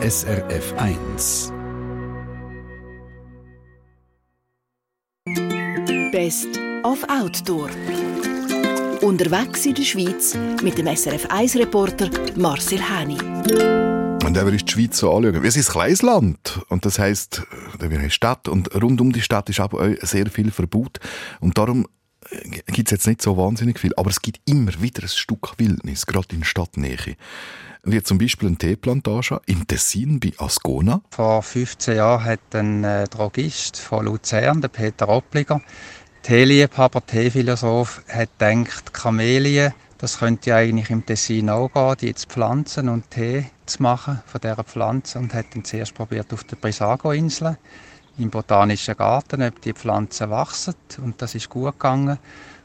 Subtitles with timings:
[0.00, 1.52] SRF 1.
[6.12, 7.68] Best of Outdoor.
[9.02, 13.18] Unterwegs in der Schweiz mit dem SRF 1-Reporter Marcel Hani.
[13.18, 16.60] Und wenn wir uns die Schweiz so anschauen, wir sind ein kleines Land.
[16.68, 17.42] Und das heisst,
[17.80, 18.46] wir haben eine Stadt.
[18.46, 21.00] Und rund um die Stadt ist aber auch sehr viel Verbot.
[21.40, 21.88] Und darum
[22.66, 23.92] gibt es jetzt nicht so wahnsinnig viel.
[23.96, 27.16] Aber es gibt immer wieder ein Stück Wildnis, gerade in Stadtnähe.
[27.84, 31.00] Wie zum Beispiel eine Teeplantage im Tessin bei Ascona.
[31.10, 35.62] Vor 15 Jahren hat ein äh, Drogist von Luzern, der Peter Oppliger,
[36.22, 42.88] Teeliebhaber, Teephilosoph, hat gedacht, Kamelien, das könnte eigentlich im Tessin auch gehen, die zu pflanzen
[42.88, 47.56] und Tee zu machen von dieser Pflanze und hat dann zuerst probiert auf der Brissago-Insel
[48.18, 52.18] im Botanischen Garten, ob die Pflanzen wachsen und das ist gut gegangen.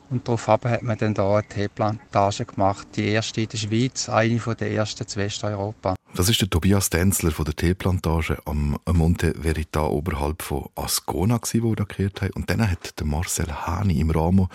[0.09, 4.39] Und daraufhin hat man dann hier eine Teeplantage gemacht, die erste in der Schweiz, eine
[4.55, 5.95] der ersten zu Westeuropa.
[6.15, 11.71] Das ist der Tobias Denzler von der Teeplantage am Monte Verita oberhalb von Ascona, wo
[11.71, 12.35] er da gehört hat.
[12.35, 14.47] Und dann hat der Marcel Hani im Rahmen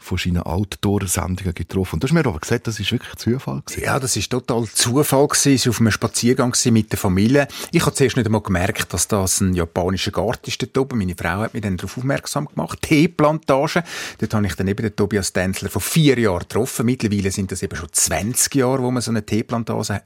[0.00, 1.96] von seinen Outdoor-Sendungen getroffen.
[1.96, 3.62] Und du hast mir aber gesagt, das ist wirklich Zufall.
[3.66, 3.84] Gewesen.
[3.84, 5.54] Ja, das ist total Zufall gewesen.
[5.54, 7.46] Es war auf einem Spaziergang mit der Familie.
[7.70, 10.98] Ich habe zuerst nicht einmal gemerkt, dass das ein japanischer Garten ist dort oben.
[10.98, 12.80] Meine Frau hat mich dann darauf aufmerksam gemacht.
[12.82, 13.84] Teeplantage.
[14.18, 16.86] Dort habe ich dann eben den Tobias Denzler vor vier Jahren getroffen.
[16.86, 20.00] Mittlerweile sind das eben schon 20 Jahre, wo man so eine Teeplantage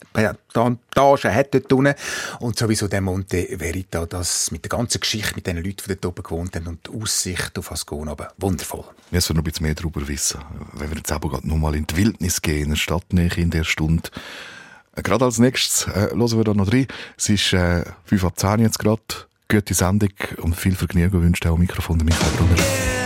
[1.34, 1.94] hat dort unten.
[2.40, 6.06] Und sowieso der Monte Verita, das mit der ganzen Geschichte, mit den Leuten, die dort
[6.06, 8.84] oben gewohnt haben und die Aussicht auf Ascona, wundervoll.
[9.10, 10.40] Wird noch ein bisschen mehr darüber wissen.
[10.72, 13.50] Wenn wir jetzt aber gerade noch mal in die Wildnis gehen, in der Stadtnähe in
[13.50, 14.10] der Stunde.
[14.96, 16.86] Gerade als nächstes äh, hören wir da noch rein.
[17.16, 19.02] Es ist äh, 5 ab 10 jetzt gerade.
[19.48, 23.03] Gute Sendung und viel Vergnügen wünscht auch Mikrofon der Michael Brunner.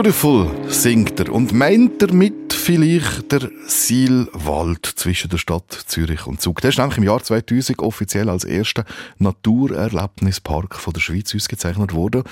[0.00, 6.60] Beautiful singt er und meint damit vielleicht der Silwald zwischen der Stadt Zürich und Zug.
[6.60, 8.84] Der ist nämlich im Jahr 2000 offiziell als erster
[9.18, 12.22] Naturerlebnispark von der Schweiz ausgezeichnet worden.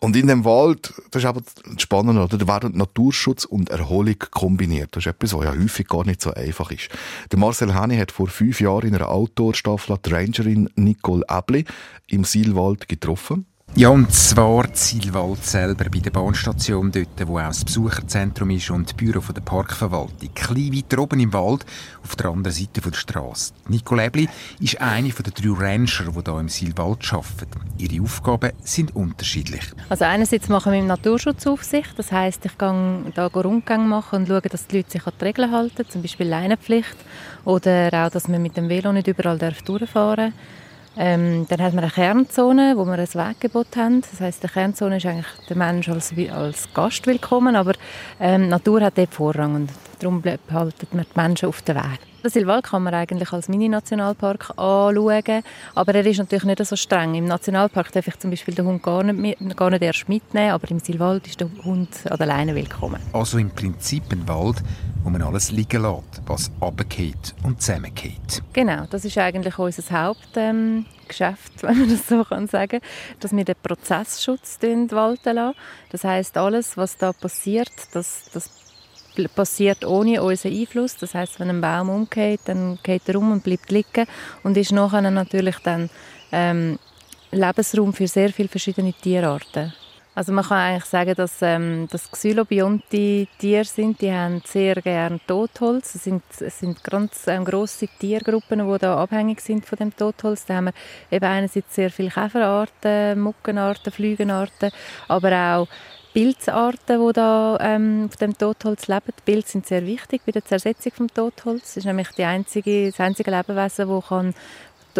[0.00, 1.42] Und in dem Wald, das ist aber
[1.76, 2.38] spannend, oder?
[2.38, 4.96] Da werden Naturschutz und Erholung kombiniert.
[4.96, 6.88] Das ist etwas, was ja häufig gar nicht so einfach ist.
[7.30, 11.66] Der Marcel Henny hat vor fünf Jahren in einer Outdoor-Staffel die Rangerin Nicole Ebli
[12.06, 13.44] im Silwald getroffen.
[13.76, 18.86] Ja, und zwar Zielwald selber bei der Bahnstation dort, wo auch das Besucherzentrum ist und
[18.86, 20.32] das Büro der Parkverwaltung.
[20.32, 21.66] Klein weiter oben im Wald,
[22.04, 23.52] auf der anderen Seite der Straße.
[23.66, 24.28] Nicole Ebli
[24.60, 27.68] ist eine der drei Rancher, die hier im Silwald arbeiten.
[27.76, 29.64] Ihre Aufgaben sind unterschiedlich.
[29.88, 34.42] Also einerseits machen wir im Naturschutzaufsicht, das heisst, ich gehe da Rundgänge machen und schaue,
[34.42, 36.96] dass die Leute sich an die Regeln halten, zum Beispiel Leinenpflicht
[37.44, 40.63] oder auch, dass man mit dem Velo nicht überall durchfahren darf.
[40.96, 44.02] Ähm, dann hat man eine Kernzone, wo wir ein Weggebot haben.
[44.02, 47.72] Das heißt, die Kernzone ist eigentlich der Mensch als, als Gast willkommen, aber
[48.20, 52.13] ähm, Natur hat dort Vorrang und darum halten wir die Menschen auf den Weg.
[52.24, 55.42] Den Silwald kann man eigentlich als Mini-Nationalpark anschauen,
[55.74, 57.14] aber er ist natürlich nicht so streng.
[57.14, 60.52] Im Nationalpark darf ich zum Beispiel den Hund gar nicht, mit, gar nicht erst mitnehmen,
[60.52, 62.98] aber im Silwald ist der Hund an der Leine willkommen.
[63.12, 64.62] Also im Prinzip ein Wald,
[65.02, 68.42] wo man alles liegen lässt, was runtergeht und zusammengeht.
[68.54, 70.86] Genau, das ist eigentlich unser Hauptgeschäft, ähm,
[71.60, 72.80] wenn man das so kann sagen,
[73.20, 75.58] dass wir den Prozessschutz walten lassen.
[75.90, 78.48] Das heißt, alles, was da passiert, das, das
[79.34, 80.96] passiert ohne unseren Einfluss.
[80.96, 84.06] Das heißt, wenn ein Baum umgeht, dann geht er um und bleibt liegen
[84.42, 85.90] und ist nachher natürlich dann
[86.32, 86.78] ähm,
[87.30, 89.72] Lebensraum für sehr viele verschiedene Tierarten.
[90.16, 95.18] Also man kann eigentlich sagen, dass ähm, das Xylobionte Tiere sind, die haben sehr gerne
[95.26, 95.96] Totholz.
[95.96, 100.46] Es sind, es sind ganz ähm, grosse Tiergruppen, die da abhängig sind von dem Totholz.
[100.46, 100.72] Da haben wir
[101.10, 104.70] eben einerseits sehr viele Käferarten, Muckenarten, Flügenarten,
[105.08, 105.68] aber auch
[106.14, 109.12] Pilzarten, die da ähm, auf dem Totholz leben.
[109.18, 111.70] Die Pilze sind sehr wichtig bei der Zersetzung des Totholz.
[111.70, 114.34] Es ist nämlich die einzige, das einzige Lebewesen, das kann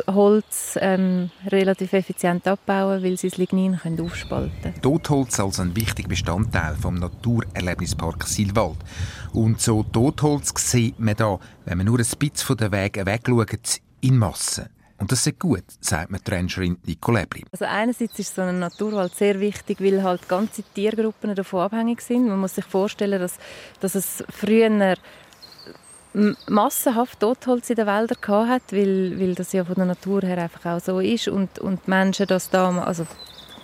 [0.08, 4.74] Holz ähm, relativ effizient abbauen, weil sie das Lignin können aufspalten.
[4.82, 8.78] Totholz als ein wichtiger Bestandteil vom Naturerlebnispark Silwald.
[9.32, 13.80] Und so Totholz sieht man da, wenn man nur ein bisschen von den Wegen wegschaut,
[14.00, 14.68] in Massen.
[14.98, 17.44] Und das ist gut, sagt mir die Rangerin Nicole Ebli.
[17.52, 22.28] Also einerseits ist so ein Naturwald sehr wichtig, weil halt ganze Tiergruppen davon abhängig sind.
[22.28, 23.38] Man muss sich vorstellen, dass,
[23.80, 24.96] dass es früher
[26.46, 30.76] massenhaft Totholz in den Wäldern gehabt weil, weil das ja von der Natur her einfach
[30.76, 33.04] auch so ist und, und Menschen das da, also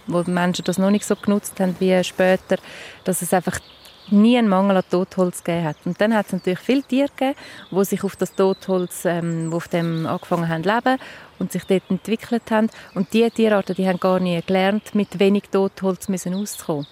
[0.08, 2.56] wo Menschen das noch nicht so genutzt haben wie später,
[3.04, 3.60] dass es einfach
[4.12, 5.76] nie einen Mangel an Totholz gegeben hat.
[5.84, 7.38] Und dann hat es natürlich viele Tiere gegeben,
[7.70, 10.98] die sich auf das Totholz, ähm, auf dem angefangen haben zu leben
[11.38, 12.70] und sich dort entwickelt haben.
[12.94, 16.86] Und diese Tierarten, die haben gar nie gelernt, mit wenig Totholz müssen auszukommen.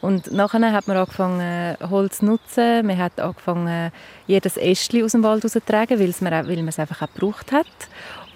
[0.00, 2.86] Und nachher hat man angefangen, Holz zu nutzen.
[2.86, 3.90] Man hat angefangen,
[4.26, 7.66] jedes Ästchen aus dem Wald rauszutragen, weil man, es einfach auch gebraucht hat.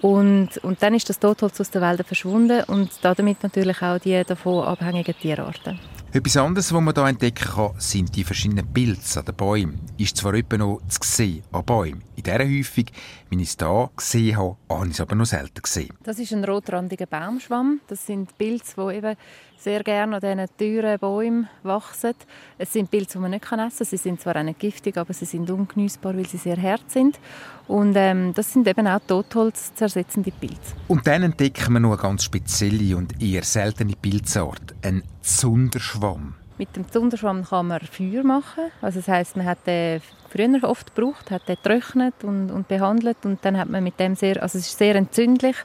[0.01, 4.23] Und, und dann ist das Totholz aus den Wäldern verschwunden und damit natürlich auch die
[4.23, 5.79] davon abhängigen Tierarten.
[6.13, 9.79] Etwas anderes, was man hier entdecken kann, sind die verschiedenen Pilze an den Bäumen.
[9.97, 12.03] Ist zwar etwa noch zu sehen an Bäumen.
[12.17, 12.85] In dieser Häufung,
[13.29, 15.93] wie ich es hier gesehen habe, habe ich es aber noch selten gesehen.
[16.03, 17.79] Das ist ein rotrandiger Baumschwamm.
[17.87, 19.15] Das sind Pilze, die eben
[19.61, 22.13] sehr gerne an diesen teuren Bäumen wachsen.
[22.57, 23.69] Es sind Pilze, die man nicht essen kann.
[23.69, 27.19] Sie sind zwar auch nicht giftig, aber sie sind ungenießbar, weil sie sehr hart sind.
[27.67, 30.73] Und ähm, das sind eben auch Totholz zersetzende Pilze.
[30.87, 36.35] Und dann entdecken wir noch eine ganz spezielle und eher seltene Pilzart, ein Zunderschwamm.
[36.61, 38.65] Mit dem Zunderschwamm kann man Feuer machen.
[38.83, 39.99] Also das heißt, man hat den
[40.29, 44.13] früher oft gebraucht, hat den getrocknet und, und, behandelt und dann hat man mit dem
[44.13, 45.55] sehr, also es ist sehr entzündlich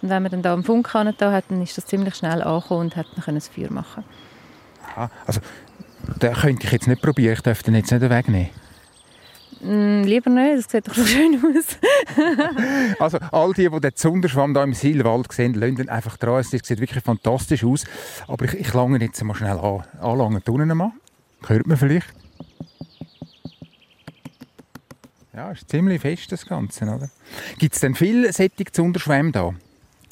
[0.00, 2.86] und wenn man dann da am Funk da hat, dann ist das ziemlich schnell angekommen
[2.86, 4.02] und hat man das Feuer machen.
[4.94, 5.42] Aha, also
[6.22, 8.48] den könnte ich jetzt nicht probieren, ich darf den jetzt nicht wegnehmen.
[9.66, 11.76] Mm, lieber nicht, das sieht doch so schön aus.
[13.00, 16.38] also all die, die den Zunderschwamm hier im Silwald sehen, lassen einfach dran.
[16.38, 17.84] Es sieht wirklich fantastisch aus.
[18.28, 19.82] Aber ich, ich lange jetzt mal schnell an.
[20.00, 20.92] Anlangen unten mal.
[21.48, 22.06] Hört man vielleicht?
[25.34, 27.10] Ja, ist ziemlich fest das Ganze, oder?
[27.58, 29.54] Gibt es denn viele solche Zunderschwämme hier?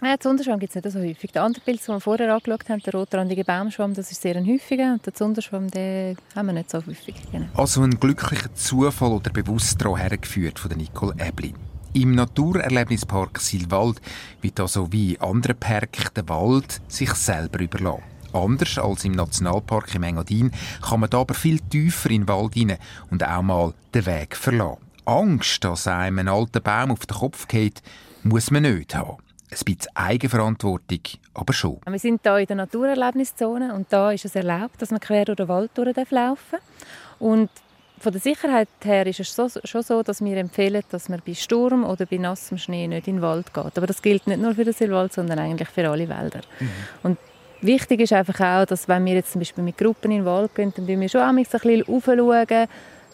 [0.04, 1.32] Den Zunderschwamm gibt es nicht so häufig.
[1.32, 4.46] Der andere Pilz, den wir vorher angeschaut haben, der rotrandige Baumschwamm, das ist sehr ein
[4.46, 4.92] häufiger.
[4.92, 7.14] Und den Zunderschwamm den haben wir nicht so häufig.
[7.32, 7.46] Genau.
[7.54, 11.54] Also ein glücklicher Zufall oder bewusst daran hergeführt von Nicole Ebli.
[11.94, 14.02] Im Naturerlebnispark Silwald
[14.42, 18.02] wird also wie in anderen Parks der Wald sich selber überlassen.
[18.34, 20.50] Anders als im Nationalpark im Engadin
[20.82, 22.78] kann man da aber viel tiefer in den Wald hinein
[23.11, 24.82] und auch mal den Weg verlassen.
[25.06, 27.80] Angst, dass einem ein alter Baum auf den Kopf geht,
[28.23, 29.18] muss man nicht haben.
[29.54, 31.00] Ein bisschen Eigenverantwortung,
[31.32, 31.78] aber schon.
[31.87, 35.37] Wir sind hier in der Naturerlebniszone und da ist es erlaubt, dass man quer durch
[35.37, 36.38] den Wald laufen darf.
[37.20, 37.50] Und
[37.99, 41.34] von der Sicherheit her ist es so, schon so, dass wir empfehlen, dass man bei
[41.34, 43.78] Sturm oder bei nassem Schnee nicht in den Wald geht.
[43.78, 46.40] Aber das gilt nicht nur für den Silwald, sondern eigentlich für alle Wälder.
[46.58, 46.68] Mhm.
[47.02, 47.18] Und
[47.61, 50.54] wichtig ist einfach auch, dass wenn wir jetzt zum Beispiel mit Gruppen in den Wald
[50.54, 52.68] gehen, dann schauen wir schon ein bisschen aufschauen,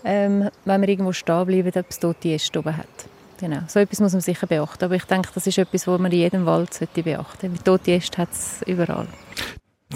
[0.04, 3.10] ähm, wenn wir irgendwo stehen bleiben, ob es dort die Äste oben hat.
[3.40, 3.61] Genau.
[3.68, 4.85] So etwas muss man sicher beachten.
[4.85, 7.64] Aber ich denke, das ist etwas, was man in jedem Wald sollte beachten sollte.
[7.64, 9.06] Tote Äste hat es überall.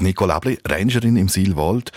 [0.00, 1.92] Nicole Abli, Rangerin im Silwald.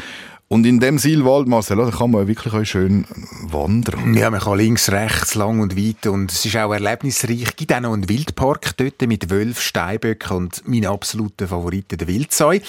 [0.49, 3.05] Und in dem Silwald, Marcel, da kann man wirklich auch schön
[3.43, 4.13] wandern.
[4.13, 7.43] Ja, man kann links, rechts, lang und weit und es ist auch erlebnisreich.
[7.43, 12.07] Es gibt auch noch einen Wildpark dort mit Wölfen, Steinböcken und meinen absoluten Favoriten, der
[12.07, 12.59] Wildzeu.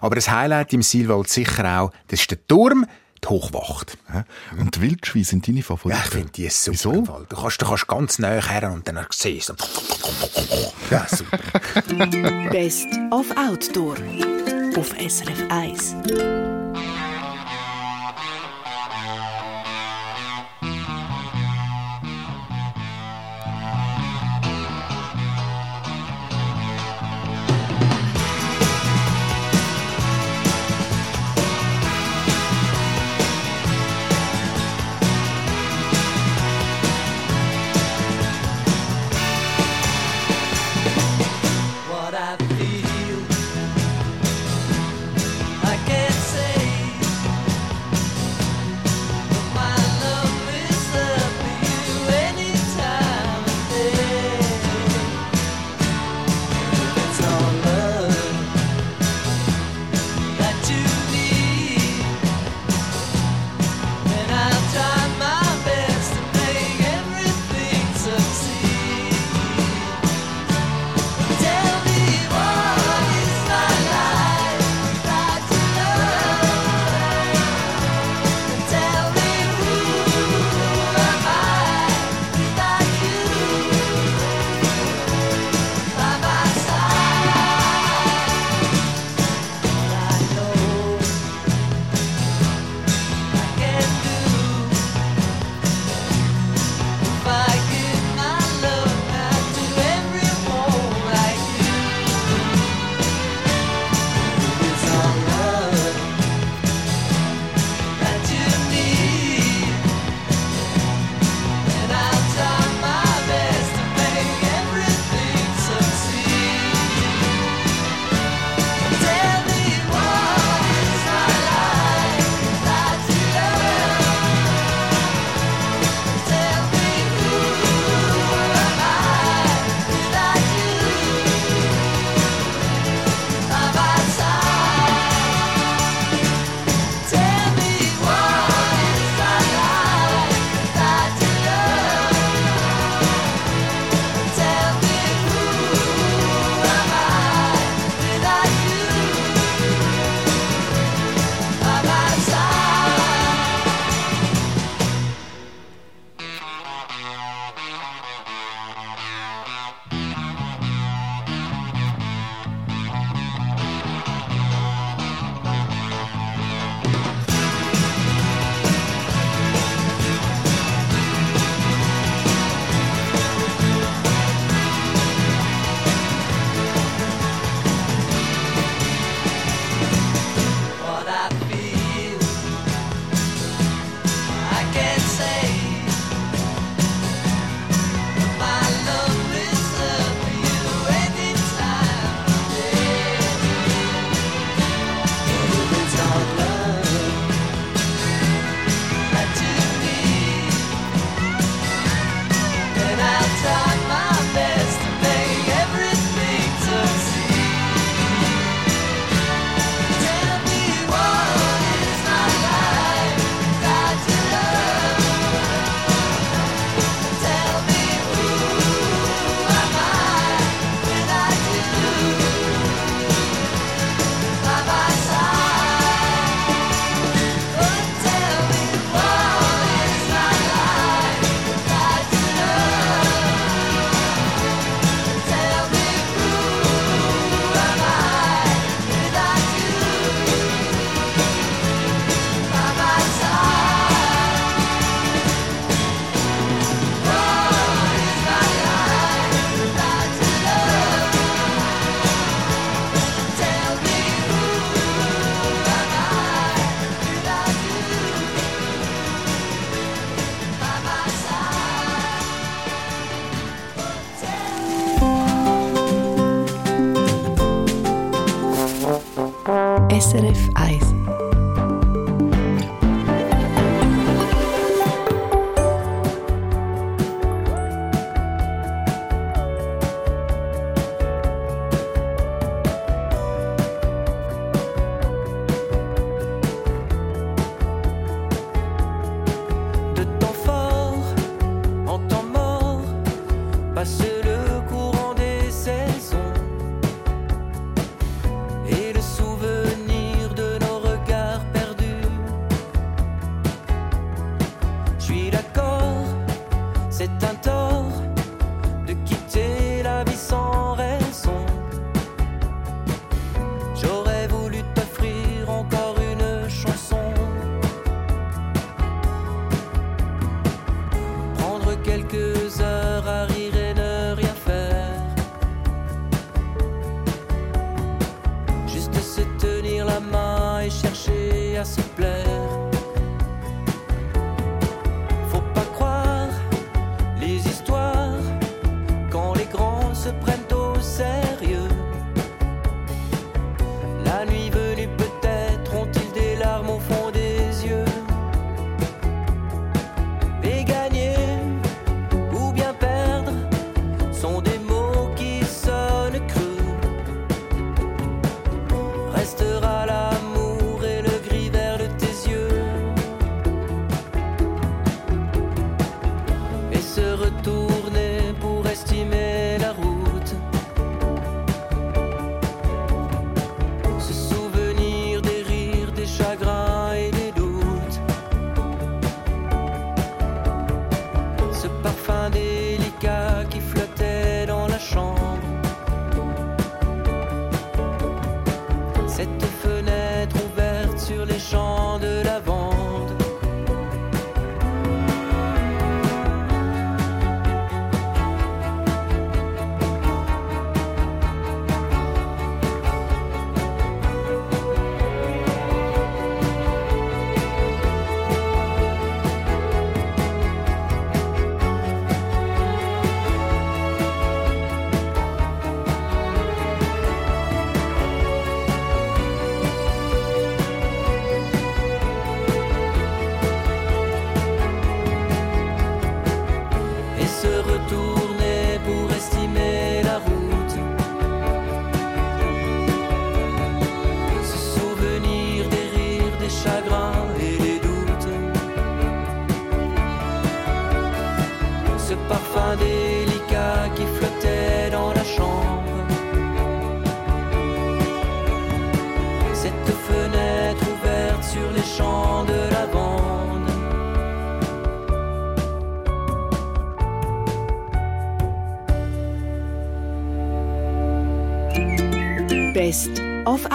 [0.00, 2.86] Aber das Highlight im Silwald sicher auch, das ist der Turm,
[3.26, 3.98] die Hochwacht.
[4.58, 5.98] Und die Wildschweine sind deine Favoriten?
[5.98, 6.72] Ja, ich finde die super.
[6.72, 7.26] Wieso?
[7.28, 9.54] Du kannst, du kannst ganz nah her und dann siehst du...
[10.90, 11.38] Ja, super.
[12.50, 13.96] Best of Outdoor
[14.76, 16.65] auf SRF 1.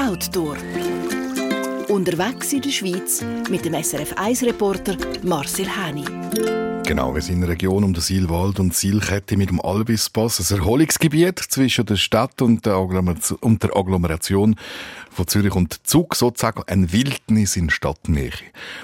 [0.07, 0.57] Outdoor.
[1.87, 6.05] Unterwegs in der Schweiz mit dem SRF 1-Reporter Marcel Häni.
[6.87, 10.57] Genau, wir sind in der Region um den Silwald und Silkette mit dem Albispass, ein
[10.57, 14.55] Erholungsgebiet zwischen der Stadt und der Agglomeration
[15.11, 18.31] von Zürich und Zug sozusagen ein Wildnis in Stadtnähe.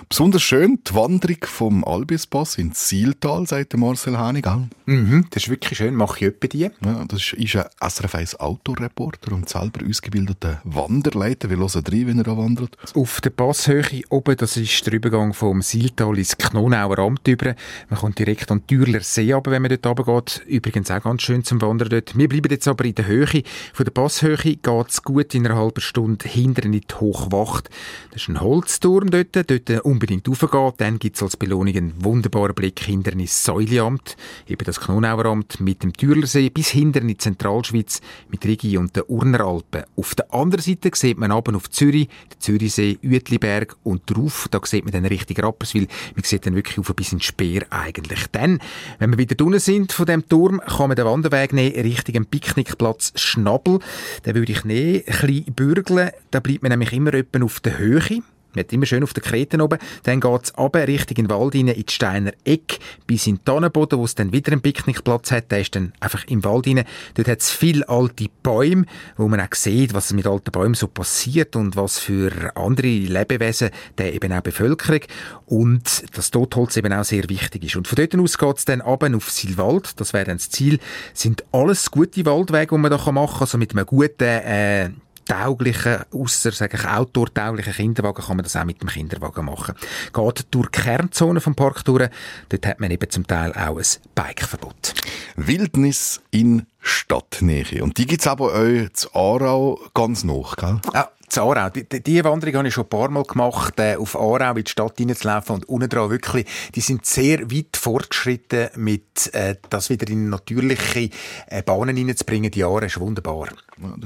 [0.09, 4.45] Besonders schön die Wanderung vom Albispass ins Sieltal, sagt Marcel Hanig.
[4.85, 6.69] Mhm, das ist wirklich schön, mache ich etwa die.
[6.85, 11.49] Ja, das ist ein SRF 1 Autoreporter und selber ausgebildeter Wanderleiter.
[11.49, 12.77] Wir hören rein, wenn er da wandert.
[12.93, 17.55] Auf der Passhöhe oben, das ist der Übergang vom Sieltal ins Knonauer Amt über.
[17.89, 20.43] Man kommt direkt an den Türler See runter, wenn man dort runtergeht.
[20.47, 22.17] Übrigens auch ganz schön zum Wandern dort.
[22.17, 23.43] Wir bleiben jetzt aber in der Höhe.
[23.73, 27.69] Von der Passhöhe geht es gut in einer halben Stunde und hinten nicht hochwacht.
[28.11, 30.73] Das ist ein Holzturm dort, dort unbedingt raufgehen.
[30.77, 35.83] Dann gibt es als Belohnung einen wunderbaren Blick hinter ins Säuliamt, eben das Knonaueramt mit
[35.83, 39.83] dem Türlersee bis hinter in die Zentralschweiz mit Rigi und den Urneralpen.
[39.95, 44.59] Auf der anderen Seite sieht man ab auf Zürich, den Zürichsee, Uetliberg und drauf, da
[44.63, 45.87] sieht man dann richtig Rapperswil.
[46.15, 48.25] Man sieht dann wirklich auf ein bisschen Speer eigentlich.
[48.31, 48.59] Dann,
[48.99, 53.13] wenn wir wieder drinnen sind von dem Turm, kann man den Wanderweg nehmen Richtung Picknickplatz
[53.15, 53.79] Schnabel.
[54.25, 57.77] Den würde ich nehmen, ein bisschen bürgeln, da bleibt man nämlich immer etwa auf der
[57.77, 58.21] Höhe.
[58.57, 59.77] Man hat immer schön auf den Kreten oben.
[60.03, 63.35] Dann geht es runter, Richtung in den Wald rein, in die Steiner Eck, bis in
[63.35, 65.51] den Tannenboden, wo es dann wieder einen Picknickplatz hat.
[65.51, 66.83] Der ist dann einfach im Wald rein.
[67.13, 70.87] Dort hat es viele alte Bäume, wo man auch sieht, was mit alten Bäumen so
[70.87, 75.01] passiert und was für andere Lebewesen der eben auch Bevölkerung
[75.45, 77.75] und das Totholz eben auch sehr wichtig ist.
[77.75, 79.99] Und von dort aus geht es dann runter auf Silwald.
[79.99, 80.79] Das wäre dann das Ziel.
[81.11, 83.41] Das sind alles gute Waldwege, die man da machen kann.
[83.41, 84.89] Also mit einem guten, äh,
[85.27, 89.75] tauglichen, ausser, sage ich, outdoor-tauglichen Kinderwagen kann man das auch mit dem Kinderwagen machen.
[90.13, 92.09] Geht durch die Kernzone vom Park durch,
[92.49, 93.85] dort hat man eben zum Teil auch ein
[94.15, 94.93] Bikeverbot.
[95.35, 97.83] Wildnis in Stadtnähe.
[97.83, 100.79] Und die gibt's aber auch zu Aarau ganz noch, gell?
[100.93, 101.69] Ja, zu Aarau.
[101.69, 104.71] Die, die Wanderung habe ich schon ein paar Mal gemacht, äh, auf Aarau in die
[104.71, 110.07] Stadt hineinzulaufen und unten dran wirklich, die sind sehr weit fortgeschritten mit, äh, das wieder
[110.07, 111.09] in natürliche
[111.47, 112.51] äh, Bahnen hineinzubringen.
[112.51, 113.49] Die Jahre ist wunderbar.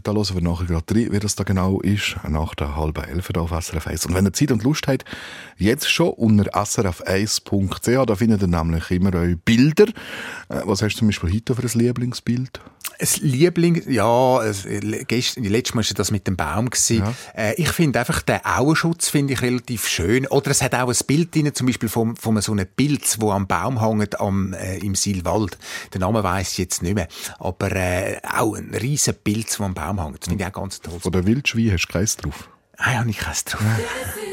[0.04, 3.30] Da hören wir nachher gerade rein, wie das da genau ist, nach der halben Elf
[3.38, 4.08] auf SRF 1.
[4.08, 5.06] Und wenn ihr Zeit und Lust habt,
[5.58, 9.88] jetzt schon unter srf1.ch, da findet ihr nämlich immer eure Bilder.
[10.50, 12.60] Äh, was hast du zum Beispiel heute für ein Lieblingsbild?
[13.00, 14.42] Ein Liebling, ja,
[15.08, 16.70] gestern, letztes Mal war das mit dem Baum.
[16.90, 17.11] Ja.
[17.36, 20.28] Äh, ich finde einfach den Auenschutz finde ich relativ schön.
[20.28, 23.32] Oder es hat auch ein Bild drin, zum Beispiel von, von so einem Pilz, wo
[23.32, 25.58] am Baum hängt, am, äh, im Silwald.
[25.94, 27.08] Den Namen weiss ich jetzt nicht mehr.
[27.40, 30.22] Aber äh, auch ein riesen Pilz, der am Baum hängt.
[30.22, 31.00] Das finde ich auch ganz toll.
[31.00, 32.50] Von der Wildschwein hast du keins drauf?
[32.78, 33.62] Ah, ja, nicht keins drauf.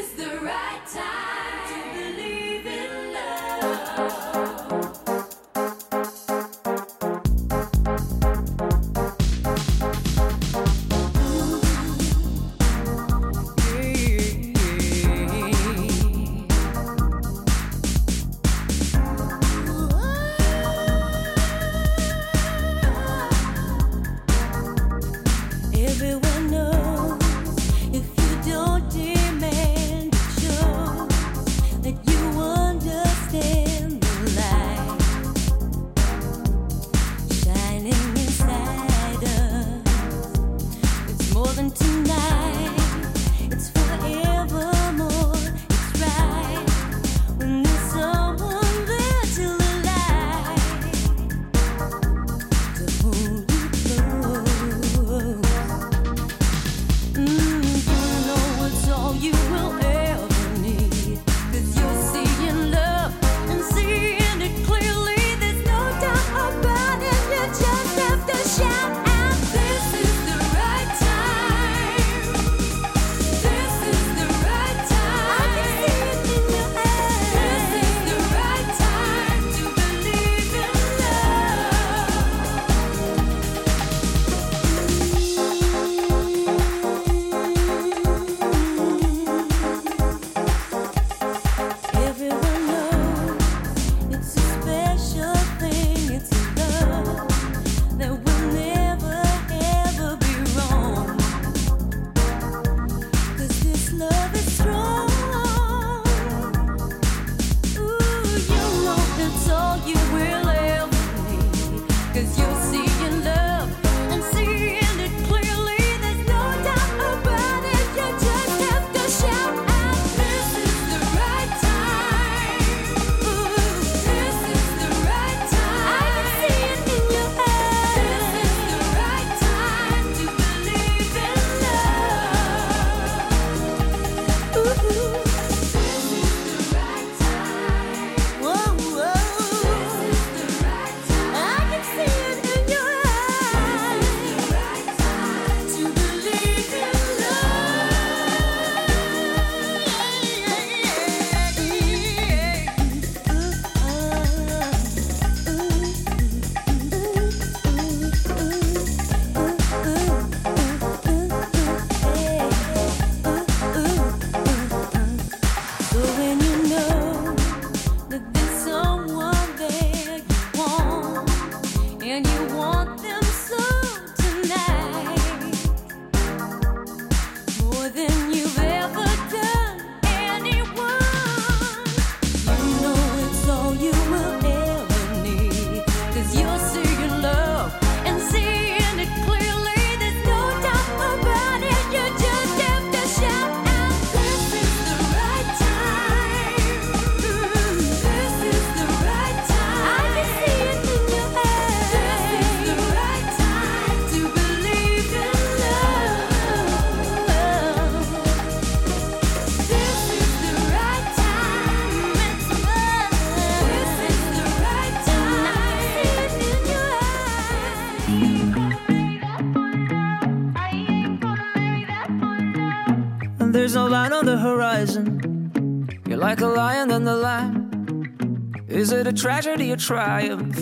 [229.19, 230.57] tragedy or triumph?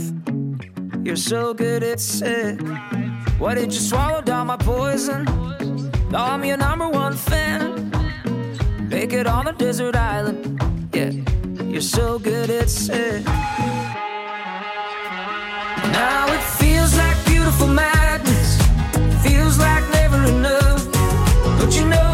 [1.04, 2.60] You're so good at it.
[3.38, 5.26] Why did you swallow down my poison?
[6.10, 7.92] Now I'm your number one fan.
[8.90, 10.60] Make it on a desert island.
[10.92, 11.12] Yeah,
[11.66, 13.26] you're so good at it.
[15.94, 18.58] Now it feels like beautiful madness.
[19.22, 20.84] Feels like never enough.
[21.60, 22.07] Don't you know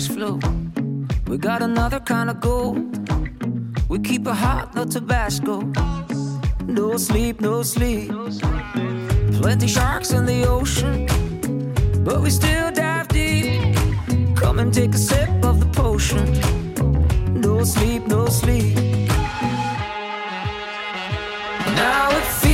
[0.00, 0.38] cash flow.
[1.26, 2.78] We got another kind of gold.
[3.88, 5.60] We keep it hot, no Tabasco.
[6.64, 8.10] No sleep, no sleep.
[9.40, 11.06] Plenty sharks in the ocean,
[12.04, 13.76] but we still dive deep.
[14.36, 16.26] Come and take a sip of the potion.
[17.40, 18.76] No sleep, no sleep.
[21.84, 22.49] Now it feels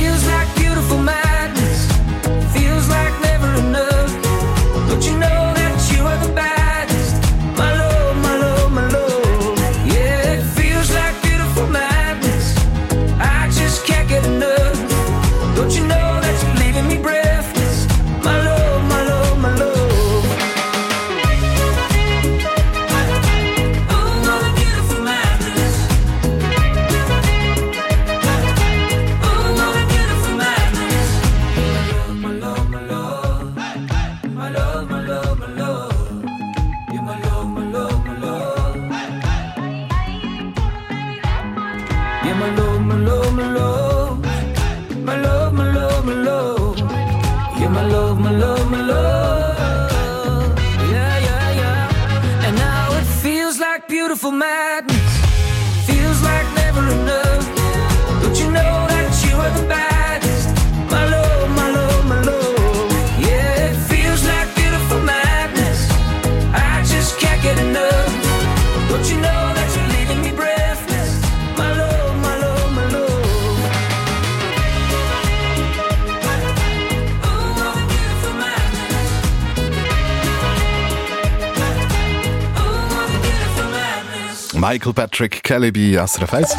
[54.27, 54.66] beautiful madness.
[84.69, 86.57] Michael Patrick bei SRF 1.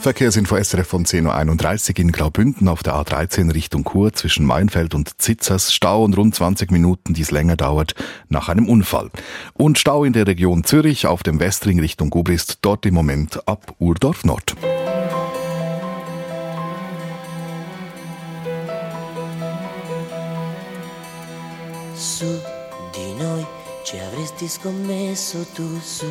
[0.00, 5.20] Verkehrsinfo SRF von 10.31 Uhr in Graubünden auf der A13 Richtung Chur zwischen Mainfeld und
[5.20, 5.74] Zitzers.
[5.74, 7.94] Stau und rund 20 Minuten, die es länger dauert,
[8.30, 9.10] nach einem Unfall.
[9.52, 13.74] Und Stau in der Region Zürich auf dem Westring Richtung Gubrist, dort im Moment ab
[13.78, 14.56] Urdorf Nord.
[21.94, 22.40] Su
[22.94, 23.44] di noi
[23.84, 26.06] ci avresti scommesso tu, su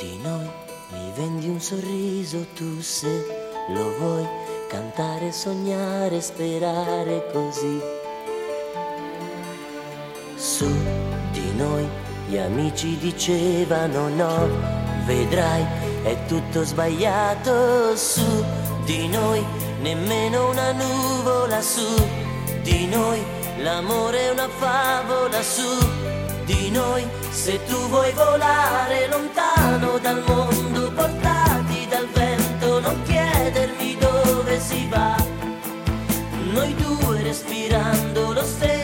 [0.00, 0.48] di noi.
[0.92, 3.26] Mi vendi un sorriso tu se
[3.68, 4.26] lo vuoi
[4.68, 7.80] cantare, sognare, sperare così.
[10.36, 10.68] Su
[11.32, 11.86] di noi
[12.28, 14.48] gli amici dicevano no,
[15.04, 15.64] vedrai
[16.02, 17.94] è tutto sbagliato.
[17.94, 18.44] Su
[18.84, 19.44] di noi,
[19.82, 21.60] nemmeno una nuvola.
[21.60, 21.86] Su
[22.62, 23.22] di noi,
[23.58, 25.42] l'amore è una favola.
[25.42, 26.09] Su
[26.50, 34.58] di noi, se tu vuoi volare lontano dal mondo, portati dal vento, non chiedermi dove
[34.58, 35.14] si va,
[36.52, 38.79] noi due respirando lo stesso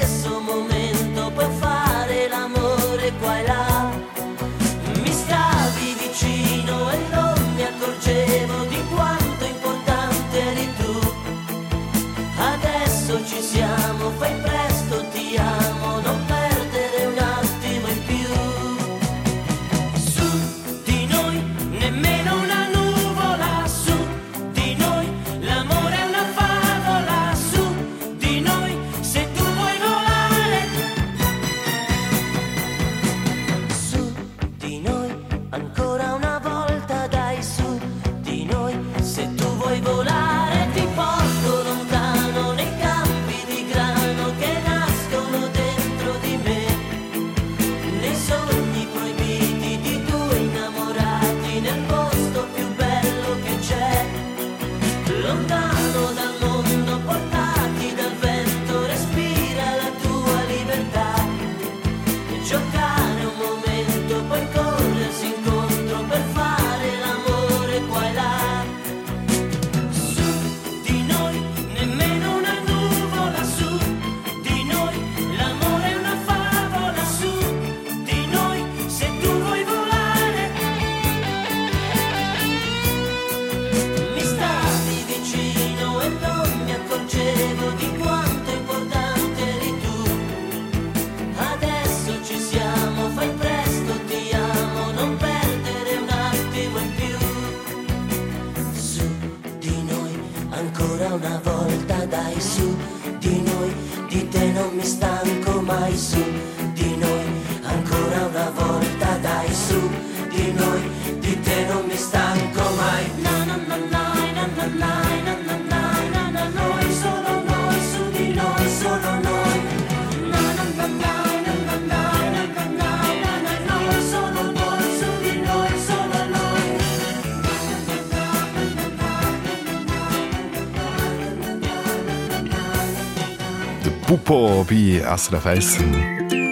[134.26, 135.78] Pupo bei SRF 1.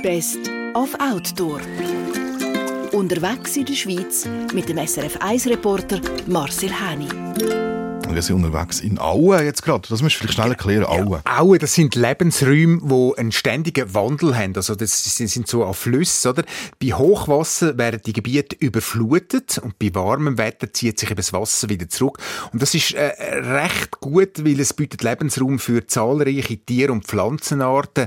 [0.05, 0.39] Best
[0.75, 1.61] of Outdoor.
[2.93, 7.24] Unterwegs in der Schweiz mit dem SRF 1-Reporter Marcel Häni.
[8.15, 9.89] Wir sind unterwegs in Aue jetzt gerade.
[9.89, 10.85] Das musst du vielleicht schnell erklären.
[10.85, 11.21] Aue.
[11.25, 14.55] Aue, das sind Lebensräume, die einen ständigen Wandel haben.
[14.55, 16.45] Also das sind so an Flüssen, oder?
[16.81, 21.69] Bei Hochwasser werden die Gebiete überflutet und bei warmem Wetter zieht sich eben das Wasser
[21.69, 22.19] wieder zurück.
[22.53, 28.07] Und das ist äh, recht gut, weil es bietet Lebensraum für zahlreiche Tier- und Pflanzenarten.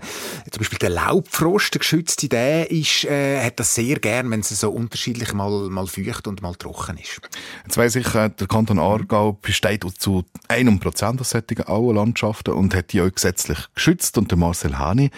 [0.50, 4.50] Zum Beispiel der Laubfrost, der geschützte, der ist, äh, hat das sehr gern, wenn es
[4.50, 7.20] so unterschiedlich mal, mal feucht und mal trocken ist.
[7.65, 12.75] Jetzt weiss ich, äh, der Kanton Aargau besteht zu einem Prozent aus solchen Auenlandschaften und
[12.75, 14.17] hat die auch gesetzlich geschützt.
[14.17, 15.12] Und der Marcel Hani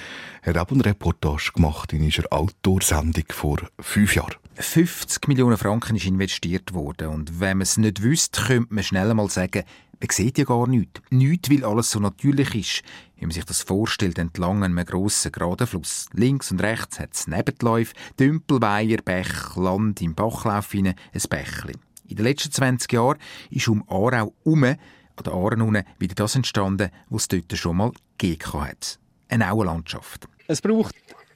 [0.43, 4.35] hat auch eine Reportage gemacht in einer Outdoor-Sendung vor fünf Jahren.
[4.55, 7.07] 50 Millionen Franken ist investiert worden.
[7.07, 9.63] Und wenn man es nicht wüsste, könnte man schnell mal sagen,
[9.99, 11.01] man sieht ja gar nichts.
[11.09, 12.83] Nichts, weil alles so natürlich ist,
[13.17, 16.07] wie man sich das vorstellt, entlang einem grossen, geraden Fluss.
[16.13, 21.73] Links und rechts hat es Nebenläufe, Dümpelweiher, Bech, Land im Bachlauf hinein, ein Bächli.
[22.09, 23.19] In den letzten 20 Jahren
[23.51, 24.77] ist um Aarau herum, an
[25.23, 28.97] der Aare wieder das entstanden, was es dort schon mal gegeben hat.
[29.29, 30.27] Eine Auenlandschaft.
[30.47, 30.95] Es braucht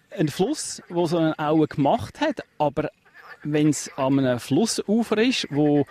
[0.09, 2.89] einen Fluss, der so eine Aue gemacht hat, aber
[3.43, 5.85] wenn es an einem Flussufer ist, wo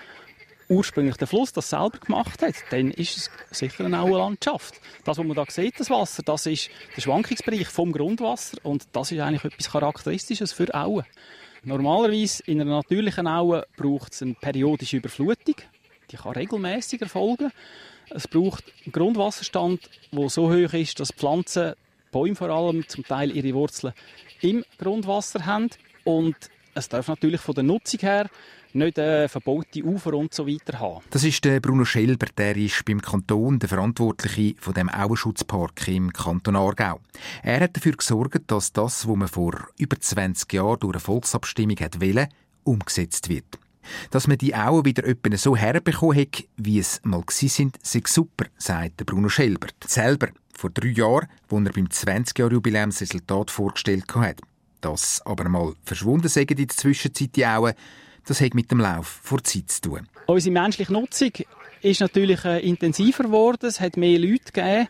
[0.69, 4.81] ursprünglich der Fluss das selber gemacht hat, dann ist es sicher eine Auenlandschaft.
[5.05, 9.13] Das, was man da sieht, das Wasser, das ist der Schwankungsbereich vom Grundwasser und das
[9.13, 11.05] ist eigentlich etwas Charakteristisches für Auen.
[11.65, 15.55] Normalerweise in einer natürlichen Aue braucht es eine periodische Überflutung.
[16.11, 17.53] Die kann regelmäßig erfolgen.
[18.11, 21.75] Es braucht einen Grundwasserstand, der so hoch ist, dass Pflanzen,
[22.11, 23.95] Bäume vor allem, zum Teil ihre Wurzeln
[24.41, 25.71] im Grundwasser haben.
[26.03, 26.35] Und
[26.75, 28.29] es darf natürlich von der Nutzung her
[28.75, 31.05] nicht äh, verbaute Ufer und so weiter haben.
[31.11, 36.13] Das ist der Bruno Schelber, der ist beim Kanton der Verantwortliche von dem Auenschutzpark im
[36.13, 37.01] Kanton Aargau.
[37.43, 41.77] Er hat dafür gesorgt, dass das, was man vor über 20 Jahren durch eine Volksabstimmung
[41.81, 42.29] hat wollen,
[42.65, 43.59] umgesetzt wird.
[44.11, 45.05] Dass man die Auen wieder
[45.37, 49.69] so herbekommen hat, wie es mal sind, sei super, sagt Bruno Schelber.
[49.85, 54.41] Selber, vor drei Jahren, wo er beim 20-Jahr-Jubiläumsresultat vorgestellt hat.
[54.81, 57.75] Dass aber mal verschwunden sind in der Zwischenzeit die Auen,
[58.27, 60.09] das hat mit dem Lauf vor Zeit zu tun.
[60.27, 61.33] Unsere menschliche Nutzung
[61.83, 63.67] ist natürlich äh, intensiver geworden.
[63.67, 64.89] Es hat mehr Leute gegeben,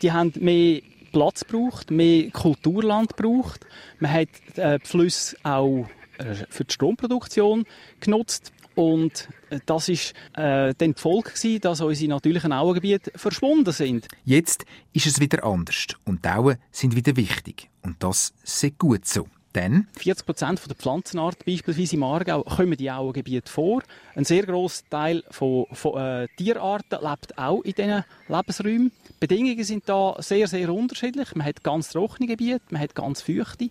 [0.00, 0.80] die haben mehr
[1.12, 3.66] Platz gebraucht, mehr Kulturland gebraucht.
[3.98, 5.86] Man hat äh, die Flüsse auch
[6.18, 7.64] äh, für die Stromproduktion
[8.00, 8.52] genutzt.
[8.74, 9.28] Und
[9.66, 14.08] das ist äh, dann die Folge gewesen, dass unsere natürlichen Auengebiete verschwunden sind.
[14.24, 14.64] Jetzt
[14.94, 17.68] ist es wieder anders und die Auen sind wieder wichtig.
[17.82, 19.26] Und das ist gut so.
[19.54, 23.82] Denn 40 Prozent der Pflanzenarten beispielsweise im Aargau kommen in Auengebieten vor.
[24.14, 28.92] Ein sehr grosser Teil von, von äh, Tierarten lebt auch in diesen Lebensräumen.
[29.08, 31.34] Die Bedingungen sind da sehr, sehr unterschiedlich.
[31.34, 33.68] Man hat ganz trockene Gebiete, man hat ganz feuchte,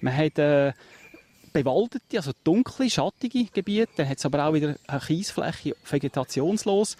[0.00, 0.72] man hat äh,
[1.52, 3.92] bewaldete, also dunkle, schattige Gebiete.
[3.96, 6.96] Dann hat es aber auch wieder eine Kiesfläche, vegetationslos.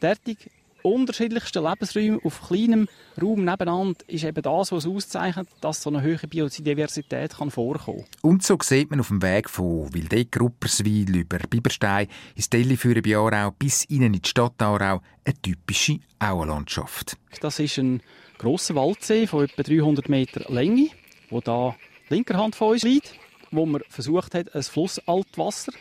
[0.00, 0.50] Derartig
[0.82, 2.88] unterschiedlichsten Lebensräume auf kleinem
[3.20, 8.42] Raum nebeneinander ist eben das, was auszeichnet, dass so eine hohe Biodiversität kann vorkommen Und
[8.42, 13.50] so sieht man auf dem Weg von Wildeck, Rupperswil über Biberstein ins Delliführen bei Aarau
[13.52, 17.16] bis innen in die Stadt Aarau eine typische Auenlandschaft.
[17.40, 18.02] Das ist ein
[18.38, 20.88] grosser Waldsee von etwa 300 Meter Länge,
[21.30, 21.76] wo da
[22.08, 23.14] linker Hand von uns liegt,
[23.50, 25.72] wo man versucht hat, ein Flussaltwasser,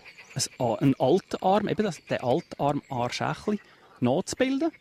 [0.57, 3.59] ein Altarm, eben das, der Altarm Aarschächli,
[3.99, 4.71] nachzubilden.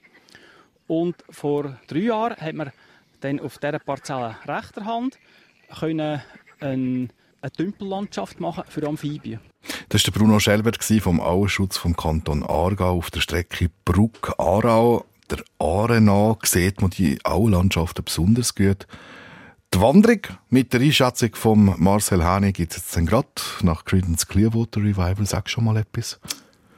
[0.90, 2.72] Und vor drei Jahren hat man
[3.20, 5.20] dann auf dieser Parzelle rechter Hand
[5.68, 6.24] eine,
[6.58, 7.08] eine
[7.56, 9.38] Tümpellandschaft machen für Amphibien.
[9.88, 15.04] Das war Bruno Schelber vom Auenschutz vom Kanton Aargau auf der Strecke Bruck-Aarau.
[15.30, 18.88] Der Aare sieht man die Auenlandschaften besonders gut.
[19.72, 23.28] Die Wanderung mit der Einschätzung von Marcel Hani gibt es jetzt gerade
[23.62, 25.24] nach Creedence Clearwater Revival.
[25.24, 26.18] Sag schon mal etwas.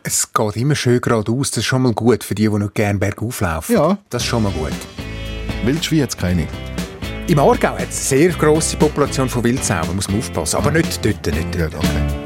[0.05, 1.51] Es geht immer schön geradeaus.
[1.51, 3.73] Das ist schon mal gut für die, die nicht gerne bergauf laufen.
[3.73, 3.99] Ja.
[4.11, 4.73] Das ist schon mal gut.
[5.65, 6.49] Wildschwein hat es keine.
[7.29, 10.57] Im Aargau hat es eine sehr grosse Population von Wildsauben, muss man aufpassen.
[10.57, 11.73] Aber nicht dort, nicht dort.
[11.73, 12.22] Ja, okay.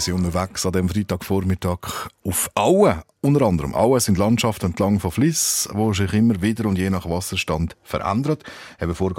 [0.00, 3.02] Wir sind unterwegs an dem Freitagvormittag auf Auen.
[3.20, 7.06] Unter anderem Auen sind Landschaften entlang von Fliss, wo sich immer wieder und je nach
[7.06, 8.42] Wasserstand verändert.
[8.80, 9.18] Haben vorher.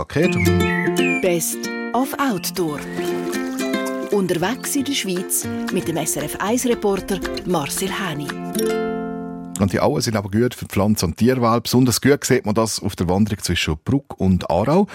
[1.21, 2.79] Best of Outdoor.
[4.09, 9.01] Unterwegs in der Schweiz mit dem SRF 1-Reporter Marcel Häni.
[9.62, 11.64] Und die Auen sind aber gut für Pflanzen- und Tierwelt.
[11.64, 14.88] Besonders gut sieht man das auf der Wanderung zwischen Bruck und Aarau,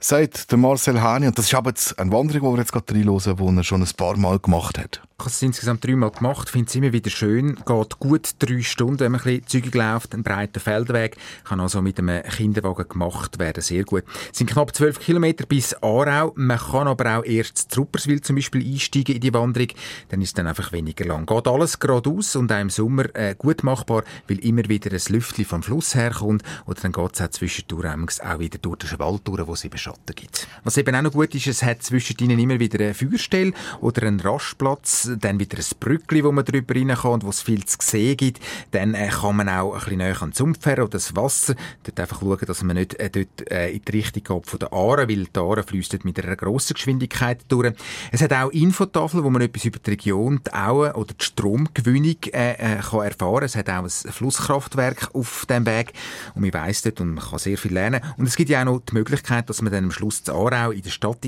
[0.00, 1.26] sagt der Marcel Häni.
[1.26, 3.82] Und das ist aber jetzt eine Wanderung, die wir jetzt gerade reinhören, die er schon
[3.82, 5.00] ein paar Mal gemacht hat.
[5.16, 7.54] Ich habe es insgesamt dreimal gemacht, finde es immer wieder schön.
[7.54, 11.16] Geht gut drei Stunden, wenn man ein bisschen zügig läuft, einen breiten Feldweg.
[11.44, 14.02] Kann also mit einem Kinderwagen gemacht werden, sehr gut.
[14.32, 16.32] Es sind knapp zwölf Kilometer bis Aarau.
[16.34, 19.68] Man kann aber auch erst zu Trupperswil zum Beispiel einsteigen in die Wanderung.
[20.08, 21.26] Dann ist es dann einfach weniger lang.
[21.26, 25.44] Geht alles geradeaus und auch im Sommer äh, gut machbar, weil immer wieder ein Lüftchen
[25.44, 26.42] vom Fluss herkommt.
[26.66, 29.78] Oder dann geht es auch zwischendurch auch wieder durch den Wald durch, wo es eben
[29.78, 30.46] Schatten gibt.
[30.62, 34.06] Was eben auch noch gut ist, es hat zwischen ihnen immer wieder eine Feuerstelle oder
[34.06, 37.64] einen Rastplatz dann wieder ein Brückli, wo man drüber rein kann und wo es viel
[37.64, 38.40] zu sehen gibt.
[38.70, 41.54] Dann äh, kann man auch ein bisschen näher an den Sumpf her oder das Wasser.
[41.82, 44.72] Dort einfach schauen, dass man nicht äh, dort äh, in die Richtung geht von der
[44.72, 47.72] Aare, weil die Aare fließt mit einer grossen Geschwindigkeit durch.
[48.10, 52.16] Es hat auch Infotafeln, wo man etwas über die Region, die Auen oder die Stromgewinnung
[52.32, 53.44] äh, äh, kann erfahren.
[53.44, 55.92] Es hat auch ein Flusskraftwerk auf dem Weg
[56.34, 58.00] und man weiss dort und man kann sehr viel lernen.
[58.16, 60.70] Und es gibt ja auch noch die Möglichkeit, dass man dann am Schluss zu Aarau
[60.70, 61.24] in der Stadt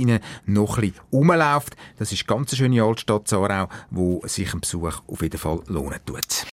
[0.46, 1.76] noch ein bisschen rumläuft.
[1.98, 6.00] Das ist ganz eine schöne Altstadt Aarau, wo sich ein Besuch auf jeden Fall lohnen
[6.04, 6.46] tut.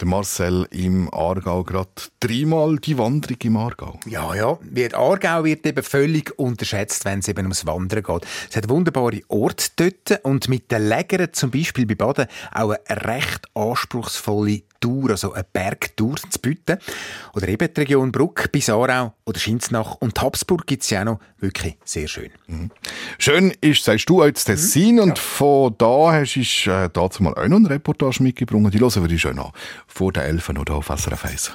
[0.00, 1.90] Der Marcel im Aargau gerade
[2.20, 4.00] dreimal die Wanderung im Aargau.
[4.06, 4.58] Ja, ja.
[4.62, 8.26] Der Aargau wird eben völlig unterschätzt, wenn es eben ums Wandern geht.
[8.48, 13.04] Es hat wunderbare Orte dort und mit den Lägern, zum Beispiel bei Baden, auch eine
[13.04, 16.78] recht anspruchsvolle Tour, also eine Bergtour zu bieten.
[17.34, 21.04] Oder eben die Region Bruck bis Aarau oder Schinznach und Habsburg gibt es ja auch
[21.04, 22.30] noch wirklich sehr schön.
[22.46, 22.70] Mhm.
[23.18, 25.02] Schön ist, sagst du, als Tessin mhm.
[25.02, 25.24] und ja.
[25.24, 28.74] von da hast du äh, dazu mal auch noch eine Reportage mitgebracht.
[28.74, 29.52] Die hören wir die schön an.
[29.86, 31.52] Vor der Elfen oder auf SRF 1.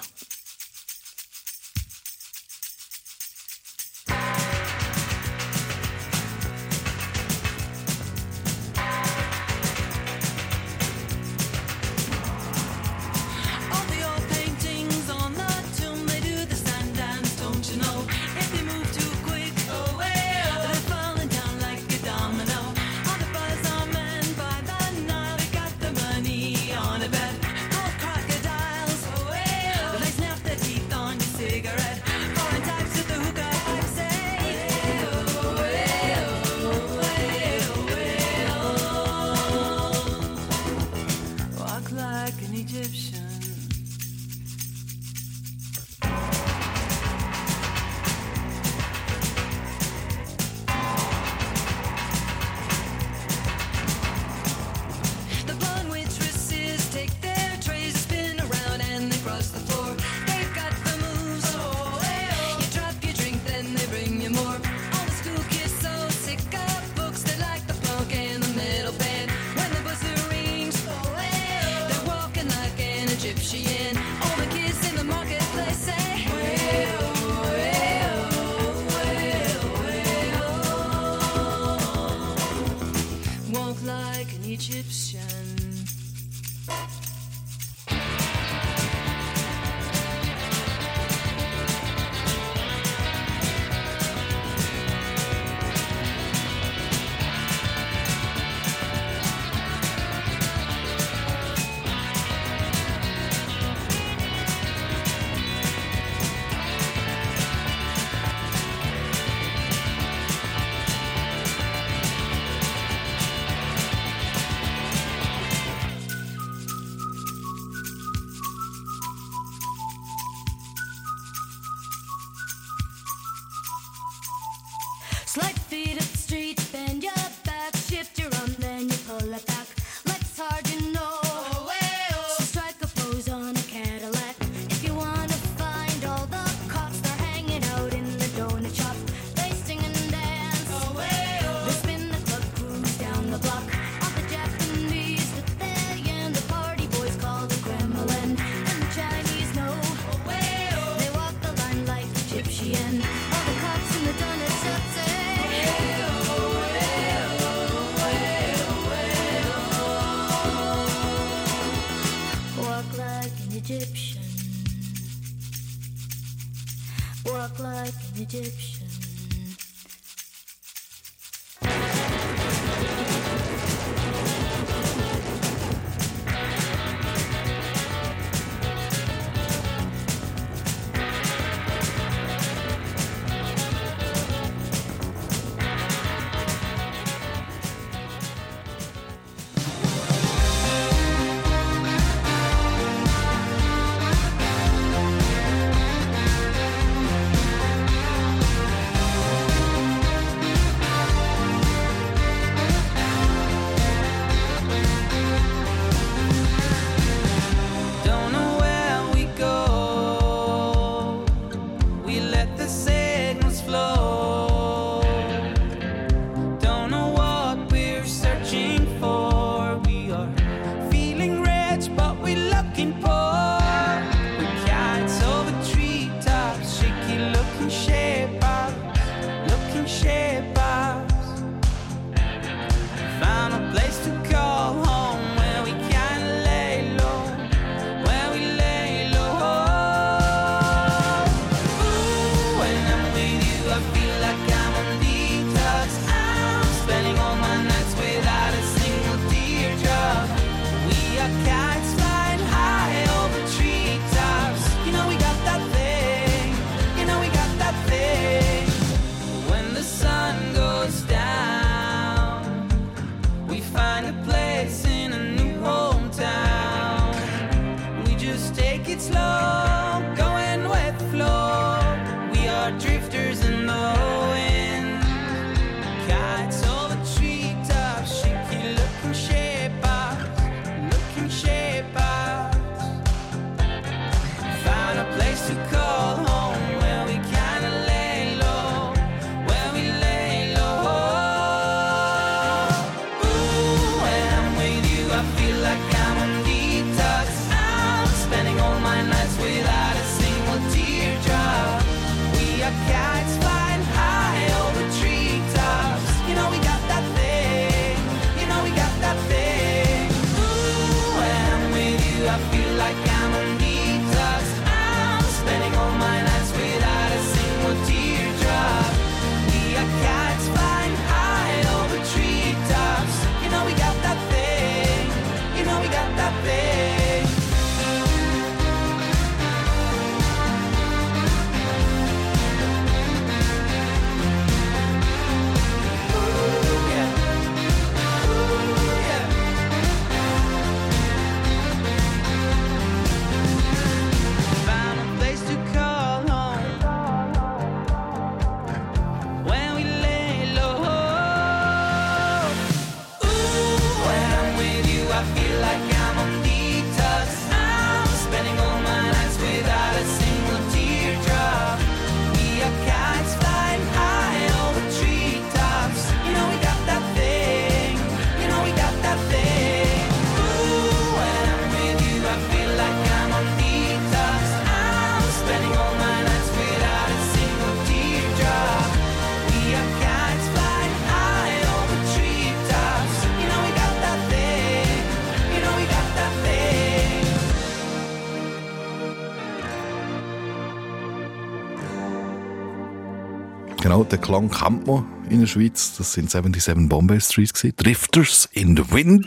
[394.12, 395.96] den Klang kennt man in der Schweiz.
[395.98, 397.54] Das sind 77 Bombay Streets.
[397.54, 397.76] gewesen.
[397.78, 399.26] Drifters in the Wind.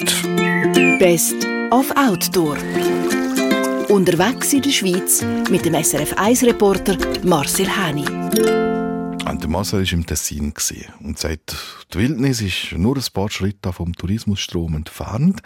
[0.99, 2.57] Best of Outdoor.
[3.89, 8.05] Unterwegs in der Schweiz mit dem SRF 1-Reporter Marcel Häni.
[9.29, 11.57] Und der Marcel war im Tessin gewesen und sagt,
[11.93, 15.41] die Wildnis ist nur ein paar Schritte vom Tourismusstrom entfernt,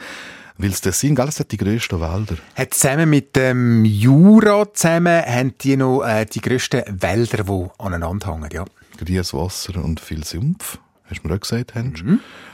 [0.58, 2.36] weil das Tessin, gell, es hat die grössten Wälder.
[2.54, 8.32] Hat zusammen mit dem Jura zusammen haben die noch äh, die grössten Wälder, die aneinander
[8.32, 8.64] hängen, ja.
[9.04, 12.04] Grünes Wasser und viel Sumpf, hast du mir auch gesagt, Hensch.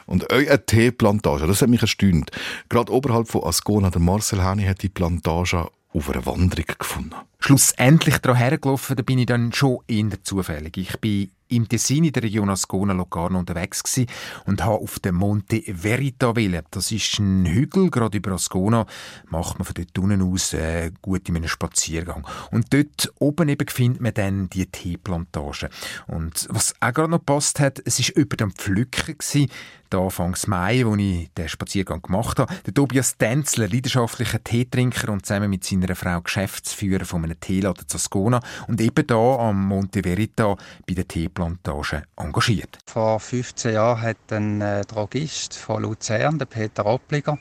[0.06, 2.30] Und auch eine Teeplantage, das hat mich erstaunt.
[2.68, 7.14] Gerade oberhalb von Ascona, der Marcel Häni hat die Plantage auf einer Wanderung gefunden.
[7.38, 10.76] Schlussendlich daran hergelaufen, da bin ich dann schon eher zufällig.
[10.76, 14.06] Ich bin im Tessin in der Region Ascona Locarno unterwegs gsi
[14.46, 16.62] und habe auf den Monte Verita wählen.
[16.70, 18.86] Das ist ein Hügel, gerade über Ascona,
[19.28, 22.26] macht man von dort unten aus äh, gut in einem Spaziergang.
[22.50, 25.70] Und dort oben eben findet man dann die Teeplantage.
[26.06, 29.48] Und was auch gerade noch passt hat, es ist über dem Pflücken gsi,
[29.90, 32.54] da Anfangs Mai, wo ich den Spaziergang gemacht habe.
[32.66, 37.96] Der Tobias Denzler, leidenschaftlicher Teetrinker und zusammen mit seiner Frau Geschäftsführer von einem Teeladen zu
[37.96, 42.78] Ascona und eben da am Monte Verita bei der Teeplantage engagiert.
[42.86, 47.38] Vor 15 Jahren hat ein äh, Drogist von Luzern, der Peter Oppliger,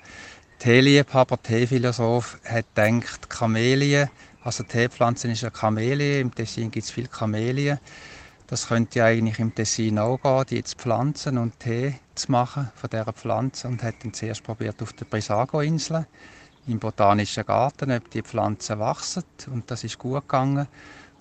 [0.60, 4.10] Teeliebhaber, Teephilosoph, hat gedacht, Kamelien,
[4.44, 7.80] also Teepflanzen ist eine Kamelie, im Tessin gibt es viele Kamelien.
[8.50, 12.90] Das könnte eigentlich im Tessin auch gehen, die zu pflanzen und Tee zu machen von
[12.90, 16.08] dieser Pflanze und hat dann zuerst probiert auf der Brissago-Insel
[16.66, 20.68] im Botanischen Garten, ob die Pflanzen wachsen und das ist gut gegangen.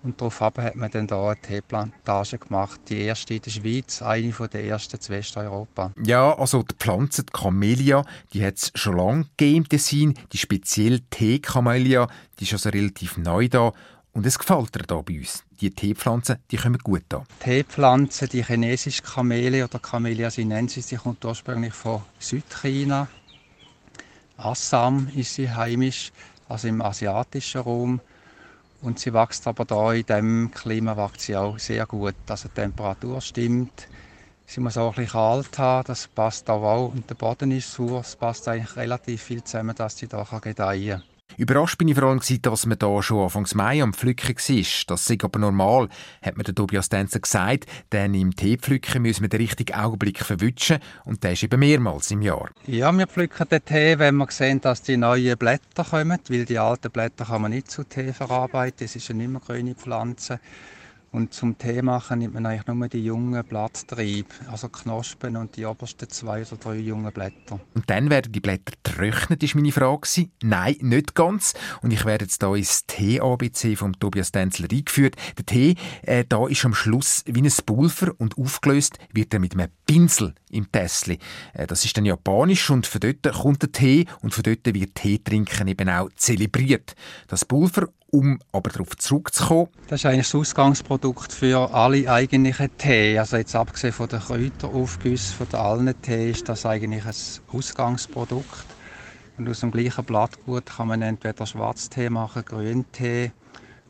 [0.02, 4.32] Und daraufhin hat man dann da eine Teeplantage gemacht, die erste in der Schweiz, eine
[4.32, 5.90] von der ersten zu Westeuropa.
[6.00, 10.14] Ja, also die Pflanze, die Camellia, die hat es schon lange gegeben im Tessin.
[10.32, 12.06] Die spezielle Tee-Camellia,
[12.38, 13.72] die ist also relativ neu da.
[14.16, 15.44] Und es gefällt dir da bei uns.
[15.60, 17.24] Die Teepflanzen, die kommen gut da.
[17.40, 23.08] Teepflanze, die chinesische Kamelie oder Camellia sinensis, die kommt ursprünglich von Südchina.
[24.38, 26.12] Assam ist sie heimisch,
[26.48, 28.00] also im asiatischen Raum.
[28.80, 32.14] Und sie wächst aber da in diesem Klima wächst sie auch sehr gut.
[32.26, 33.86] Also die Temperatur stimmt.
[34.46, 36.88] Sie muss auch ein bisschen kalt haben, das passt auch.
[36.88, 41.02] Und der Boden ist sauer, es passt eigentlich relativ viel zusammen, dass sie da gedeihen
[41.02, 41.15] kann.
[41.36, 44.84] Überrascht bin ich vor allem, dass man da schon Anfang Mai am Pflücken war.
[44.86, 45.88] Das ist aber normal,
[46.22, 50.78] hat mir der Tobias Tänzer gesagt, denn im Teepflücken müssen wir den richtigen Augenblick verwischen
[51.04, 52.50] und der ist eben mehrmals im Jahr.
[52.66, 56.58] Ja, wir pflücken den Tee, wenn wir sehen, dass die neuen Blätter kommen, weil die
[56.58, 58.84] alten Blätter kann man nicht zu Tee verarbeiten.
[58.86, 60.40] Es ist eine immer grüne Pflanze.
[61.16, 65.64] Und zum Tee machen nimmt man eigentlich nur die jungen Blatttriebe, also Knospen und die
[65.64, 67.58] obersten zwei oder drei jungen Blätter.
[67.72, 70.06] Und dann werden die Blätter trocknet, ist meine Frage.
[70.42, 71.54] Nein, nicht ganz.
[71.80, 75.16] Und ich werde jetzt hier ins Tee-ABC vom Tobias Denzler eingeführt.
[75.38, 79.54] Der Tee, äh, da ist am Schluss wie ein Pulver und aufgelöst wird er mit
[79.54, 81.18] einem Pinsel im Tässli.
[81.54, 84.94] Äh, das ist dann japanisch und von dort kommt der Tee und von dort wird
[84.94, 86.94] Teetrinken eben auch zelebriert.
[87.26, 89.68] Das Pulver um aber darauf zurückzukommen.
[89.88, 93.18] Das ist eigentlich das Ausgangsprodukt für alle eigentlichen Tee.
[93.18, 97.14] Also jetzt abgesehen von den Kräuteraufgüssen von allen Tee ist das eigentlich ein
[97.52, 98.66] Ausgangsprodukt.
[99.38, 103.32] Und aus dem gleichen Blattgut kann man entweder Schwarztee machen, Grüntee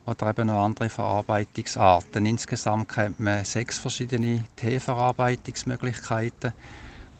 [0.04, 2.26] oder eben noch andere Verarbeitungsarten.
[2.26, 6.52] Insgesamt kennt man sechs verschiedene Teeverarbeitungsmöglichkeiten.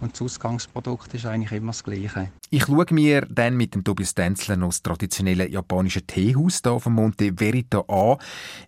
[0.01, 2.30] Und das Ausgangsprodukt ist eigentlich immer das gleiche.
[2.51, 6.92] Ich schaue mir dann mit dem Tobias Denzler noch das traditionelle japanische Teehaus hier von
[6.92, 8.18] Monte Verita an,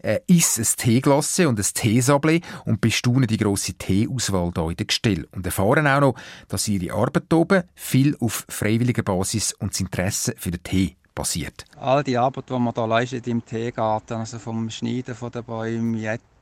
[0.02, 4.86] äh, isse ein Teeglasse und ein Teesable und bestaune die grosse Teeauswahl hier in der
[4.86, 5.28] Gestell.
[5.32, 6.14] Und erfahren auch noch,
[6.48, 11.64] dass ihre Arbeit oben viel auf freiwilliger Basis und das Interesse für den Tee basiert.
[11.76, 15.94] All die Arbeit, die man hier leistet im Teegarten, also vom Schneiden von den Bäumen,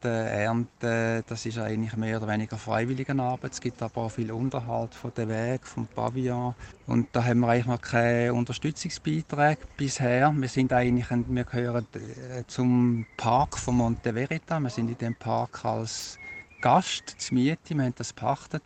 [0.06, 3.52] Jetten, Ernten, das ist eigentlich mehr oder weniger freiwillige Arbeit.
[3.52, 6.54] Es gibt aber auch viel Unterhalt von den Wegen, vom Pavillon.
[6.86, 10.32] Und da haben wir eigentlich noch keine Unterstützungsbeiträge bisher.
[10.36, 14.60] Wir sind eigentlich, wir gehören äh, zum Park von Monte Verita.
[14.60, 16.18] Wir sind in dem Park als
[16.60, 18.62] Gast zu Miete, wir haben das pachtet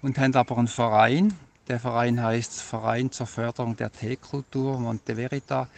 [0.00, 1.34] und haben aber einen Verein,
[1.68, 5.68] der Verein heißt Verein zur Förderung der Teekultur Monte Verita.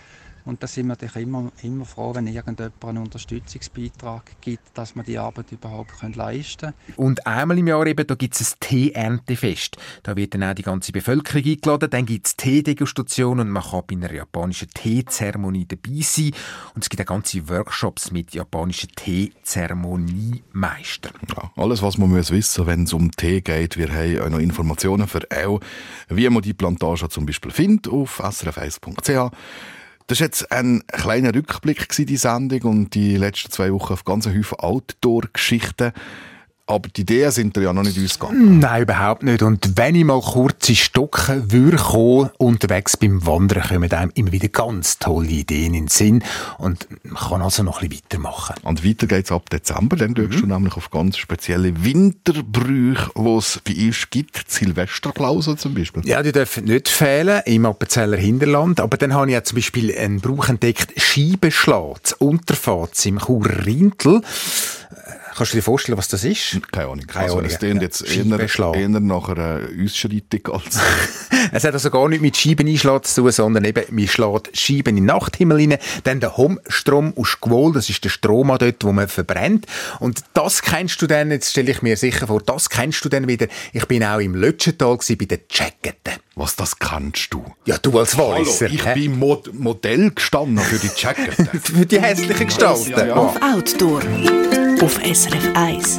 [0.44, 5.02] Und da sind wir natürlich immer, immer froh, wenn irgendjemand einen Unterstützungsbeitrag gibt, dass wir
[5.02, 6.96] die Arbeit überhaupt können leisten können.
[6.96, 9.76] Und einmal im Jahr eben, da gibt es ein Tee-Erntefest.
[10.02, 13.82] Da wird dann auch die ganze Bevölkerung eingeladen, dann gibt es Teedegustation und man kann
[13.86, 16.32] bei einer japanischen Teezeremonie dabei sein.
[16.74, 21.12] Und es gibt auch ganze Workshops mit japanischen Teezeremoniemeistern.
[21.36, 23.76] Ja, alles, was man muss wissen wenn es um Tee geht.
[23.76, 25.58] Wir haben auch noch Informationen für auch,
[26.08, 29.32] wie man die Plantage zum Beispiel findet auf srf1.ch.
[30.06, 34.26] Das war jetzt ein kleiner Rückblick, die Sendung, und die letzten zwei Wochen auf ganz
[34.26, 35.92] Haufen Outdoor-Geschichten.
[36.66, 38.58] Aber die Ideen sind ja noch nicht ausgegangen.
[38.58, 39.42] Nein, überhaupt nicht.
[39.42, 44.32] Und wenn ich mal kurz in Stocken würde kommen, unterwegs beim Wandern, kommen einem immer
[44.32, 46.24] wieder ganz tolle Ideen in den Sinn.
[46.56, 48.54] Und man kann also noch ein bisschen weitermachen.
[48.62, 49.96] Und weiter geht's ab Dezember.
[49.96, 50.30] Dann mhm.
[50.30, 54.50] du nämlich auf ganz spezielle Winterbrüche, die es bei uns gibt.
[54.50, 56.06] Silvesterklausel zum Beispiel.
[56.06, 58.80] Ja, die dürfen nicht fehlen im Appenzeller Hinterland.
[58.80, 64.22] Aber dann habe ich ja zum Beispiel einen Brauch entdeckt, Scheibenschlag, Unterfahrt im Churer Rintel.
[65.36, 66.60] Kannst du dir vorstellen, was das ist?
[66.70, 67.06] Keine Ahnung.
[67.06, 67.50] Keine also, Ahnung.
[67.50, 70.78] Es klingt jetzt eher, eher nach einer Ausschreitung als...
[71.52, 74.96] es hat also gar nicht mit Scheibeneinschlag zu tun, sondern eben, man schlägt Scheiben in
[74.96, 79.08] den Nachthimmel rein, dann der Homstrom aus Gewol, das ist der Strom dort, wo man
[79.08, 79.66] verbrennt.
[79.98, 83.26] Und das kennst du dann, jetzt stelle ich mir sicher vor, das kennst du dann
[83.26, 83.48] wieder.
[83.72, 86.14] Ich bin auch im Lötschental bei den Jacketen.
[86.36, 87.44] Was, das kannst du?
[87.64, 88.66] Ja, du als Walliser.
[88.66, 88.94] ich hä?
[88.94, 91.48] bin Mod Modell gestanden für die Jacketen.
[91.60, 92.90] für die hässlichen Gestalten.
[92.90, 93.14] Ja, ja.
[93.14, 94.02] Auf Outdoor.
[94.84, 95.98] Auf SRF 1.